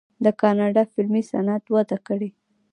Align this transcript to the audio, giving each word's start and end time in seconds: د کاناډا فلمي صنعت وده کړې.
د 0.23 0.25
کاناډا 0.41 0.83
فلمي 0.91 1.23
صنعت 1.31 1.63
وده 1.73 1.97
کړې. 2.07 2.29